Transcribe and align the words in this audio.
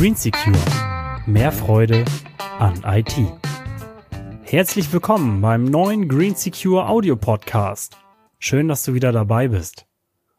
Green 0.00 0.14
Secure. 0.14 0.56
Mehr 1.26 1.52
Freude 1.52 2.06
an 2.58 2.82
IT. 2.86 3.14
Herzlich 4.40 4.90
willkommen 4.94 5.42
beim 5.42 5.64
neuen 5.64 6.08
Green 6.08 6.34
Secure 6.34 6.88
Audio 6.88 7.16
Podcast. 7.16 7.98
Schön, 8.38 8.68
dass 8.68 8.82
du 8.84 8.94
wieder 8.94 9.12
dabei 9.12 9.48
bist. 9.48 9.86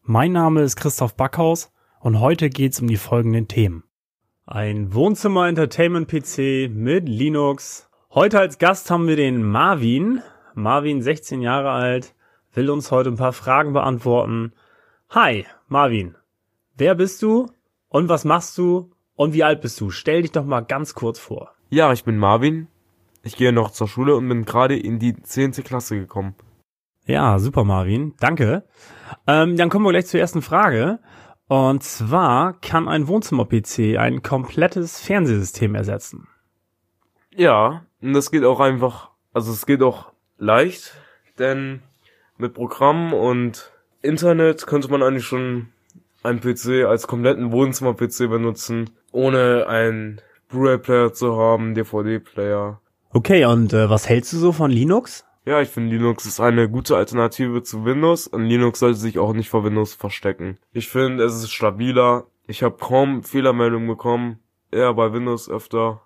Mein 0.02 0.32
Name 0.32 0.62
ist 0.64 0.78
Christoph 0.78 1.16
Backhaus 1.16 1.72
und 2.00 2.20
heute 2.20 2.50
geht's 2.50 2.82
um 2.82 2.88
die 2.88 2.98
folgenden 2.98 3.48
Themen. 3.48 3.84
Ein 4.48 4.96
Wohnzimmer 4.96 5.48
Entertainment 5.48 6.08
PC 6.08 6.72
mit 6.74 7.08
Linux. 7.08 7.91
Heute 8.14 8.42
als 8.42 8.58
Gast 8.58 8.92
haben 8.92 9.08
wir 9.08 9.16
den 9.16 9.42
Marvin. 9.42 10.22
Marvin, 10.54 11.02
16 11.02 11.42
Jahre 11.42 11.70
alt, 11.72 12.14
will 12.52 12.70
uns 12.70 12.92
heute 12.92 13.08
ein 13.08 13.16
paar 13.16 13.32
Fragen 13.32 13.72
beantworten. 13.72 14.52
Hi, 15.12 15.46
Marvin. 15.70 16.16
Wer 16.76 16.96
bist 16.96 17.22
du 17.22 17.50
und 17.88 18.10
was 18.10 18.26
machst 18.26 18.58
du 18.58 18.92
und 19.16 19.34
wie 19.34 19.46
alt 19.46 19.62
bist 19.62 19.80
du? 19.80 19.92
Stell 19.92 20.24
dich 20.24 20.34
doch 20.34 20.44
mal 20.44 20.60
ganz 20.60 20.94
kurz 20.94 21.20
vor. 21.20 21.54
Ja, 21.70 21.94
ich 21.94 22.04
bin 22.04 22.18
Marvin. 22.18 22.68
Ich 23.24 23.38
gehe 23.38 23.54
noch 23.54 23.72
zur 23.72 23.88
Schule 23.88 24.18
und 24.18 24.28
bin 24.28 24.44
gerade 24.44 24.78
in 24.78 25.00
die 25.00 25.16
10. 25.16 25.54
Klasse 25.64 25.98
gekommen. 25.98 26.36
Ja, 27.06 27.40
super, 27.40 27.64
Marvin. 27.64 28.16
Danke. 28.20 28.66
Ähm, 29.26 29.56
dann 29.56 29.70
kommen 29.70 29.86
wir 29.86 29.92
gleich 29.92 30.08
zur 30.08 30.20
ersten 30.20 30.42
Frage. 30.42 31.00
Und 31.48 31.82
zwar 31.82 32.60
kann 32.60 32.90
ein 32.90 33.08
Wohnzimmer-PC 33.08 33.98
ein 33.98 34.22
komplettes 34.22 35.00
Fernsehsystem 35.00 35.76
ersetzen. 35.76 36.28
Ja, 37.34 37.86
und 38.02 38.14
das 38.14 38.32
geht 38.32 38.44
auch 38.44 38.60
einfach, 38.60 39.10
also 39.34 39.52
es 39.52 39.66
geht 39.66 39.82
auch 39.82 40.12
leicht, 40.38 40.94
denn 41.40 41.82
mit 42.38 42.54
Programmen 42.54 43.14
und 43.14 43.72
Internet 44.02 44.66
könnte 44.68 44.90
man 44.90 45.04
eigentlich 45.04 45.26
schon 45.26 45.68
einen 46.24 46.40
PC 46.40 46.86
als 46.86 47.08
kompletten 47.08 47.52
Wohnzimmer-PC 47.52 48.30
benutzen, 48.30 48.90
ohne 49.12 49.68
einen 49.68 50.22
Blu-ray-Player 50.50 51.14
zu 51.14 51.38
haben, 51.38 51.74
DVD-Player. 51.74 52.80
Okay, 53.14 53.46
und 53.46 53.74
äh, 53.74 53.90
was 53.90 54.08
hältst 54.08 54.34
du 54.34 54.38
so 54.38 54.52
von 54.52 54.72
Linux? 54.72 55.26
Ja, 55.46 55.60
ich 55.60 55.70
finde 55.70 55.96
Linux 55.96 56.26
ist 56.26 56.40
eine 56.40 56.70
gute 56.70 56.96
Alternative 56.96 57.64
zu 57.64 57.84
Windows 57.84 58.28
und 58.28 58.44
Linux 58.46 58.80
sollte 58.80 59.00
sich 59.00 59.18
auch 59.18 59.34
nicht 59.34 59.50
vor 59.50 59.64
Windows 59.64 59.96
verstecken. 59.96 60.60
Ich 60.72 60.88
finde, 60.90 61.24
es 61.24 61.34
ist 61.36 61.52
stabiler. 61.52 62.26
Ich 62.46 62.62
habe 62.64 62.78
kaum 62.78 63.24
Fehlermeldungen 63.24 63.88
bekommen, 63.88 64.40
eher 64.72 64.94
bei 64.94 65.14
Windows 65.14 65.50
öfter. 65.50 66.02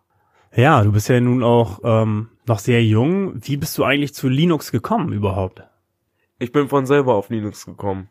Ja, 0.56 0.82
du 0.84 0.94
bist 0.94 1.10
ja 1.10 1.20
nun 1.20 1.44
auch 1.44 1.82
ähm, 1.84 2.30
noch 2.48 2.60
sehr 2.60 2.82
jung. 2.82 3.34
Wie 3.46 3.58
bist 3.58 3.78
du 3.78 3.84
eigentlich 3.84 4.14
zu 4.14 4.30
Linux 4.30 4.72
gekommen 4.72 5.12
überhaupt? 5.12 5.64
Ich 6.40 6.54
bin 6.54 6.70
von 6.70 6.86
selber 6.86 7.16
auf 7.16 7.30
Linux 7.30 7.66
gekommen. 7.66 8.10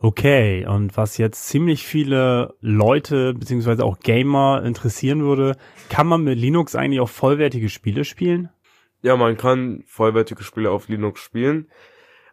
Okay, 0.00 0.66
und 0.66 0.96
was 0.96 1.18
jetzt 1.18 1.46
ziemlich 1.46 1.86
viele 1.86 2.54
Leute 2.60 3.34
beziehungsweise 3.34 3.84
auch 3.84 4.00
Gamer 4.00 4.62
interessieren 4.64 5.22
würde, 5.22 5.56
kann 5.90 6.06
man 6.06 6.24
mit 6.24 6.38
Linux 6.38 6.74
eigentlich 6.74 7.00
auch 7.00 7.08
vollwertige 7.08 7.68
Spiele 7.68 8.04
spielen? 8.04 8.48
Ja, 9.02 9.16
man 9.16 9.36
kann 9.36 9.84
vollwertige 9.86 10.42
Spiele 10.42 10.70
auf 10.70 10.88
Linux 10.88 11.20
spielen. 11.20 11.68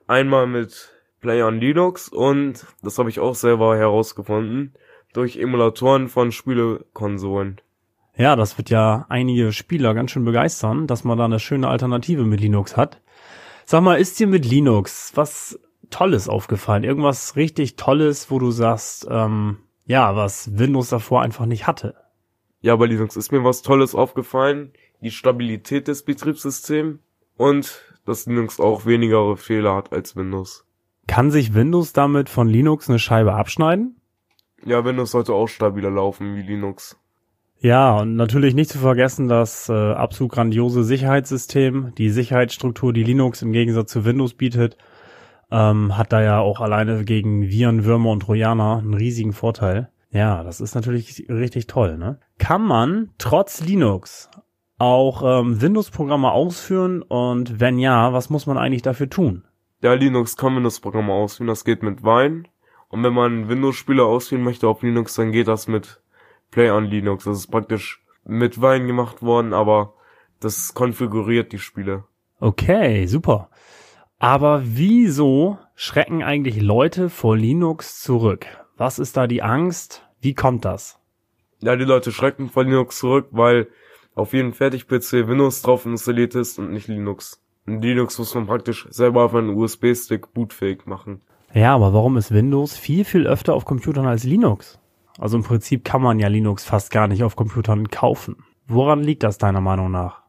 Einmal 0.08 0.48
mit 0.48 0.94
Play 1.20 1.44
on 1.44 1.60
Linux 1.60 2.08
und 2.08 2.66
das 2.82 2.98
habe 2.98 3.10
ich 3.10 3.20
auch 3.20 3.36
selber 3.36 3.78
herausgefunden 3.78 4.74
durch 5.14 5.36
Emulatoren 5.38 6.08
von 6.08 6.32
Spielekonsolen. 6.32 7.60
Ja, 8.16 8.36
das 8.36 8.58
wird 8.58 8.70
ja 8.70 9.06
einige 9.10 9.52
Spieler 9.54 9.94
ganz 9.94 10.12
schön 10.12 10.26
begeistern, 10.26 10.88
dass 10.88 11.04
man 11.04 11.18
da 11.18 11.26
eine 11.26 11.40
schöne 11.40 11.68
Alternative 11.68 12.24
mit 12.24 12.42
Linux 12.42 12.78
hat. 12.78 13.02
Sag 13.66 13.84
mal, 13.84 13.96
ist 13.96 14.20
dir 14.20 14.28
mit 14.28 14.46
Linux 14.46 15.14
was 15.16 15.60
Tolles 15.90 16.28
aufgefallen? 16.30 16.84
Irgendwas 16.84 17.36
richtig 17.36 17.76
Tolles, 17.76 18.32
wo 18.32 18.40
du 18.40 18.52
sagst, 18.52 19.08
ähm, 19.10 19.58
ja, 19.86 20.16
was 20.16 20.58
Windows 20.58 20.90
davor 20.90 21.22
einfach 21.22 21.46
nicht 21.46 21.68
hatte? 21.68 21.96
Ja, 22.62 22.76
bei 22.76 22.86
Linux 22.86 23.16
ist 23.16 23.32
mir 23.32 23.44
was 23.44 23.62
Tolles 23.62 23.96
aufgefallen. 23.96 24.72
Die 25.02 25.12
Stabilität 25.12 25.88
des 25.88 26.04
Betriebssystems 26.04 27.00
und 27.38 27.82
dass 28.06 28.26
Linux 28.26 28.60
auch 28.60 28.86
weniger 28.86 29.36
Fehler 29.36 29.76
hat 29.76 29.92
als 29.92 30.16
Windows. 30.16 30.66
Kann 31.08 31.32
sich 31.32 31.54
Windows 31.54 31.94
damit 31.94 32.30
von 32.30 32.48
Linux 32.48 32.88
eine 32.88 33.00
Scheibe 33.00 33.34
abschneiden? 33.34 34.00
Ja, 34.64 34.86
Windows 34.86 35.12
sollte 35.12 35.34
auch 35.34 35.48
stabiler 35.48 35.90
laufen 35.90 36.36
wie 36.36 36.44
Linux. 36.44 37.01
Ja, 37.62 37.98
und 37.98 38.16
natürlich 38.16 38.54
nicht 38.56 38.72
zu 38.72 38.80
vergessen 38.80 39.28
das 39.28 39.70
äh, 39.70 39.74
absolut 39.74 40.34
grandiose 40.34 40.84
Sicherheitssystem, 40.84 41.94
die 41.98 42.10
Sicherheitsstruktur, 42.10 42.92
die 42.92 43.04
Linux 43.04 43.42
im 43.42 43.54
Gegensatz 43.54 43.92
zu 43.92 44.04
Windows 44.04 44.34
bietet 44.34 44.78
ähm, 45.52 45.98
hat 45.98 46.14
da 46.14 46.22
ja 46.22 46.40
auch 46.40 46.62
alleine 46.62 47.04
gegen 47.04 47.44
Viren, 47.50 47.86
Würmer 47.86 48.12
und 48.12 48.22
Trojaner 48.22 48.78
einen 48.78 48.94
riesigen 48.94 49.34
Vorteil. 49.34 49.90
Ja, 50.12 50.44
das 50.44 50.62
ist 50.62 50.76
natürlich 50.76 51.26
richtig 51.30 51.68
toll, 51.68 51.98
ne? 51.98 52.20
Kann 52.38 52.64
man 52.64 53.12
trotz 53.18 53.62
Linux 53.62 54.30
auch 54.78 55.22
ähm, 55.24 55.62
Windows-Programme 55.62 56.32
ausführen 56.32 57.02
und 57.02 57.60
wenn 57.60 57.78
ja, 57.78 58.14
was 58.14 58.30
muss 58.30 58.46
man 58.46 58.58
eigentlich 58.58 58.82
dafür 58.82 59.10
tun? 59.10 59.44
Ja, 59.84 59.94
Linux 59.94 60.38
kann 60.38 60.56
Windows-Programme 60.56 61.14
ausführen, 61.14 61.48
das 61.48 61.66
geht 61.66 61.84
mit 61.84 62.04
Wine. 62.04 62.44
Und 62.90 63.04
wenn 63.04 63.14
man 63.14 63.48
Windows-Spiele 63.48 64.04
ausführen 64.04 64.44
möchte 64.44 64.68
auf 64.68 64.82
Linux, 64.82 65.16
dann 65.16 65.32
geht 65.32 65.48
das 65.48 65.68
mit 65.68 66.02
Play 66.52 66.70
on 66.70 66.86
Linux. 66.86 67.24
Das 67.24 67.38
ist 67.38 67.48
praktisch 67.48 68.04
mit 68.24 68.62
Wine 68.62 68.86
gemacht 68.86 69.22
worden, 69.22 69.54
aber 69.54 69.94
das 70.40 70.74
konfiguriert 70.74 71.52
die 71.52 71.60
Spiele. 71.60 72.04
Okay, 72.40 73.06
super. 73.08 73.50
Aber 74.20 74.62
wieso 74.64 75.58
schrecken 75.76 76.22
eigentlich 76.22 76.62
Leute 76.62 77.10
vor 77.10 77.36
Linux 77.36 78.02
zurück? 78.02 78.46
Was 78.78 79.00
ist 79.00 79.18
da 79.18 79.26
die 79.26 79.42
Angst? 79.42 80.08
Wie 80.20 80.34
kommt 80.34 80.66
das? 80.66 81.00
Ja, 81.60 81.76
die 81.76 81.86
Leute 81.86 82.12
schrecken 82.12 82.50
vor 82.50 82.64
Linux 82.64 83.00
zurück, 83.00 83.28
weil 83.32 83.68
auf 84.14 84.34
jedem 84.34 84.54
Fertig-PC 84.54 85.28
Windows 85.28 85.62
drauf 85.62 85.86
installiert 85.86 86.36
ist 86.36 86.60
und 86.60 86.72
nicht 86.72 86.88
Linux. 86.88 87.42
Und 87.66 87.82
Linux 87.82 88.18
muss 88.18 88.34
man 88.36 88.48
praktisch 88.48 88.88
selber 88.90 89.24
auf 89.24 89.36
einen 89.36 89.56
USB-Stick 89.56 90.34
bootfähig 90.34 90.86
machen. 90.86 91.22
Ja, 91.54 91.76
aber 91.76 91.94
warum 91.94 92.18
ist 92.18 92.32
Windows 92.32 92.76
viel, 92.76 93.06
viel 93.06 93.28
öfter 93.28 93.54
auf 93.54 93.66
Computern 93.66 94.08
als 94.08 94.24
Linux? 94.24 94.80
Also 95.20 95.38
im 95.38 95.44
Prinzip 95.44 95.84
kann 95.84 96.02
man 96.02 96.20
ja 96.20 96.28
Linux 96.28 96.64
fast 96.64 96.92
gar 96.92 97.08
nicht 97.08 97.24
auf 97.24 97.36
Computern 97.36 97.90
kaufen. 97.90 98.44
Woran 98.68 99.02
liegt 99.02 99.24
das 99.24 99.38
deiner 99.38 99.62
Meinung 99.62 99.92
nach? 99.92 100.22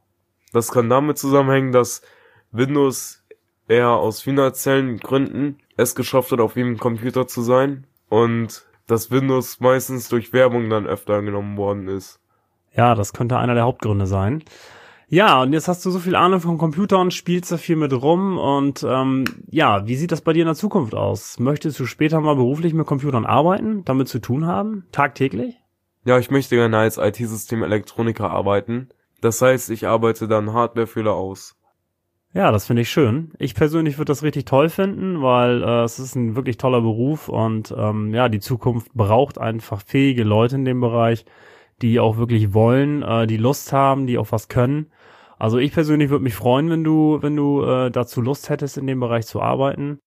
Das 0.52 0.70
kann 0.70 0.88
damit 0.88 1.18
zusammenhängen, 1.18 1.72
dass 1.72 2.02
Windows 2.50 3.24
er 3.68 3.90
aus 3.90 4.20
finanziellen 4.20 4.98
Gründen 4.98 5.58
es 5.76 5.94
geschafft 5.94 6.32
hat, 6.32 6.40
auf 6.40 6.56
jedem 6.56 6.78
Computer 6.78 7.26
zu 7.26 7.42
sein 7.42 7.86
und 8.08 8.66
dass 8.86 9.10
Windows 9.10 9.60
meistens 9.60 10.08
durch 10.08 10.32
Werbung 10.32 10.68
dann 10.68 10.86
öfter 10.86 11.22
genommen 11.22 11.56
worden 11.56 11.88
ist. 11.88 12.20
Ja, 12.74 12.94
das 12.94 13.12
könnte 13.12 13.38
einer 13.38 13.54
der 13.54 13.64
Hauptgründe 13.64 14.06
sein. 14.06 14.42
Ja, 15.12 15.42
und 15.42 15.52
jetzt 15.52 15.68
hast 15.68 15.84
du 15.84 15.90
so 15.90 15.98
viel 15.98 16.16
Ahnung 16.16 16.40
von 16.40 16.56
Computern, 16.56 17.10
spielst 17.10 17.52
da 17.52 17.58
viel 17.58 17.76
mit 17.76 17.92
rum 17.92 18.38
und 18.38 18.82
ähm, 18.82 19.26
ja, 19.50 19.86
wie 19.86 19.96
sieht 19.96 20.10
das 20.10 20.22
bei 20.22 20.32
dir 20.32 20.40
in 20.40 20.46
der 20.46 20.54
Zukunft 20.54 20.94
aus? 20.94 21.38
Möchtest 21.38 21.78
du 21.78 21.84
später 21.84 22.18
mal 22.22 22.34
beruflich 22.34 22.72
mit 22.72 22.86
Computern 22.86 23.26
arbeiten, 23.26 23.84
damit 23.84 24.08
zu 24.08 24.20
tun 24.20 24.46
haben, 24.46 24.86
tagtäglich? 24.90 25.56
Ja, 26.06 26.18
ich 26.18 26.30
möchte 26.30 26.56
gerne 26.56 26.78
als 26.78 26.96
IT-System-Elektroniker 26.96 28.30
arbeiten. 28.30 28.88
Das 29.20 29.42
heißt, 29.42 29.68
ich 29.68 29.86
arbeite 29.86 30.28
dann 30.28 30.54
Hardwarefehler 30.54 31.12
aus. 31.12 31.56
Ja, 32.32 32.50
das 32.50 32.64
finde 32.64 32.80
ich 32.80 32.88
schön. 32.88 33.32
Ich 33.38 33.54
persönlich 33.54 33.98
würde 33.98 34.12
das 34.12 34.22
richtig 34.22 34.46
toll 34.46 34.70
finden, 34.70 35.20
weil 35.20 35.62
äh, 35.62 35.82
es 35.82 35.98
ist 35.98 36.14
ein 36.14 36.36
wirklich 36.36 36.56
toller 36.56 36.80
Beruf 36.80 37.28
und 37.28 37.74
ähm, 37.76 38.14
ja, 38.14 38.30
die 38.30 38.40
Zukunft 38.40 38.94
braucht 38.94 39.36
einfach 39.36 39.82
fähige 39.84 40.24
Leute 40.24 40.54
in 40.54 40.64
dem 40.64 40.80
Bereich, 40.80 41.26
die 41.82 42.00
auch 42.00 42.16
wirklich 42.16 42.54
wollen, 42.54 43.02
äh, 43.02 43.26
die 43.26 43.36
Lust 43.36 43.72
haben, 43.72 44.06
die 44.06 44.18
auch 44.18 44.32
was 44.32 44.48
können. 44.48 44.90
Also 45.38 45.58
ich 45.58 45.72
persönlich 45.72 46.10
würde 46.10 46.24
mich 46.24 46.34
freuen, 46.34 46.70
wenn 46.70 46.84
du, 46.84 47.18
wenn 47.20 47.34
du 47.34 47.62
äh, 47.62 47.90
dazu 47.90 48.20
Lust 48.20 48.48
hättest, 48.48 48.78
in 48.78 48.86
dem 48.86 49.00
Bereich 49.00 49.26
zu 49.26 49.42
arbeiten. 49.42 49.98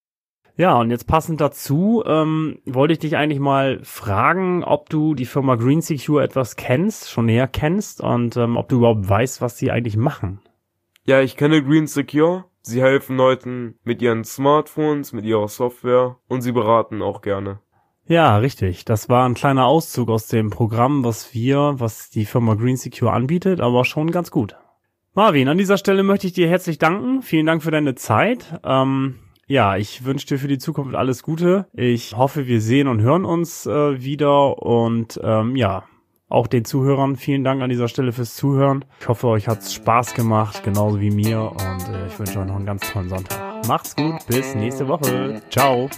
Ja, 0.57 0.80
und 0.80 0.89
jetzt 0.89 1.06
passend 1.06 1.42
dazu 1.42 2.01
ähm, 2.06 2.60
wollte 2.66 2.94
ich 2.94 3.00
dich 3.00 3.18
eigentlich 3.18 3.42
mal 3.42 3.81
fragen, 3.83 4.63
ob 4.63 4.89
du 4.89 5.13
die 5.13 5.25
Firma 5.25 5.56
Green 5.56 5.81
Secure 5.81 6.24
etwas 6.24 6.56
kennst, 6.56 7.12
schon 7.12 7.25
näher 7.25 7.50
kennst 7.50 8.00
und 8.00 8.38
ähm, 8.38 8.56
ob 8.56 8.69
du 8.69 8.78
überhaupt 8.78 9.10
weißt, 9.10 9.42
was 9.42 9.57
sie 9.57 9.71
eigentlich 9.71 9.98
machen. 9.98 10.39
Ja, 11.04 11.19
ich 11.19 11.36
kenne 11.36 11.62
Green 11.62 11.88
Secure. 11.88 12.45
Sie 12.62 12.81
helfen 12.81 13.18
Leuten 13.18 13.78
mit 13.83 14.01
ihren 14.01 14.24
Smartphones, 14.24 15.12
mit 15.12 15.25
ihrer 15.25 15.50
Software 15.50 16.18
und 16.28 16.42
sie 16.42 16.54
beraten 16.54 17.01
auch 17.01 17.21
gerne. 17.21 17.60
Ja, 18.07 18.38
richtig. 18.38 18.86
Das 18.86 19.10
war 19.10 19.28
ein 19.28 19.34
kleiner 19.34 19.66
Auszug 19.66 20.10
aus 20.10 20.28
dem 20.28 20.52
Programm, 20.52 21.04
was 21.04 21.34
wir, 21.34 21.75
was 21.78 22.10
die 22.12 22.25
Firma 22.25 22.54
Green 22.54 22.78
Secure 22.78 23.12
anbietet, 23.12 23.62
aber 23.62 23.84
schon 23.84 24.12
ganz 24.12 24.30
gut. 24.30 24.56
Marvin, 25.16 25.48
an 25.48 25.57
dieser 25.57 25.78
Stelle 25.78 26.04
möchte 26.04 26.28
ich 26.28 26.34
dir 26.34 26.48
herzlich 26.48 26.78
danken. 26.78 27.22
Vielen 27.22 27.46
Dank 27.46 27.63
für 27.63 27.72
deine 27.72 27.96
Zeit. 27.96 28.60
Ähm, 28.63 29.16
ja, 29.48 29.78
ich 29.78 30.06
wünsche 30.06 30.28
dir 30.28 30.38
für 30.38 30.48
die 30.48 30.57
Zukunft 30.57 30.94
alles 30.94 31.24
Gute. 31.24 31.68
Ich 31.74 32.16
hoffe, 32.16 32.48
wir 32.48 32.62
sehen 32.62 32.88
und 32.88 33.02
hören 33.02 33.25
uns 33.25 33.66
äh, 33.66 34.04
wieder 34.04 34.62
und 34.62 35.19
ähm, 35.24 35.56
ja, 35.56 35.86
Auch 36.28 36.48
den 36.48 36.66
Zuhörern 36.66 37.16
vielen 37.16 37.44
Dank 37.44 37.62
an 37.62 37.69
dieser 37.69 37.88
Stelle 37.88 38.12
fürs 38.12 38.36
Zuhören. 38.36 38.84
Ich 39.00 39.07
hoffe, 39.07 39.28
euch 39.28 39.48
hat's 39.48 39.74
Spaß 39.74 40.16
gemacht, 40.16 40.63
genauso 40.63 41.00
wie 41.00 41.12
mir. 41.12 41.52
Und 41.52 41.88
äh, 41.88 42.07
ich 42.07 42.18
wünsche 42.18 42.40
euch 42.40 42.48
noch 42.48 42.56
einen 42.56 42.66
ganz 42.66 42.92
tollen 42.92 43.10
Sonntag. 43.10 43.68
Macht's 43.68 43.96
gut, 43.96 44.25
bis 44.28 44.56
nächste 44.56 44.88
Woche. 44.88 45.42
Ciao. 45.50 45.90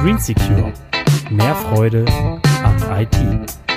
Green 0.00 0.18
Secure. 0.18 0.72
Mehr 1.30 1.54
Freude 1.56 2.04
an 2.62 3.02
IT. 3.02 3.67